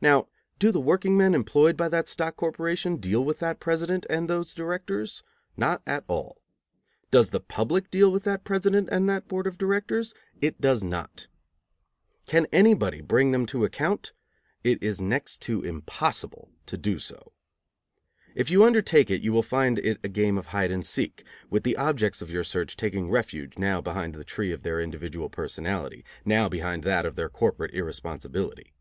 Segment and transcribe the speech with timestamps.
[0.00, 0.28] Now,
[0.60, 5.24] do the workingmen employed by that stock corporation deal with that president and those directors?
[5.56, 6.40] Not at all.
[7.10, 10.14] Does the public deal with that president and that board of directors?
[10.40, 11.26] It does not.
[12.26, 14.12] Can anybody bring them to account?
[14.62, 17.32] It is next to impossible to do so.
[18.36, 21.64] If you undertake it you will find it a game of hide and seek, with
[21.64, 26.04] the objects of your search taking refuge now behind the tree of their individual personality,
[26.24, 28.74] now behind that of their corporate irresponsibility.